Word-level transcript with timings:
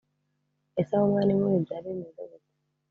Ese 0.79 0.93
aho 0.95 1.05
mwari 1.11 1.33
muri 1.41 1.57
byari 1.65 1.87
bimeze 1.93 2.21
gute 2.29 2.51